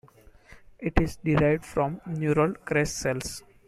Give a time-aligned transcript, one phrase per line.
[0.79, 3.43] It is derived from neural crest cells.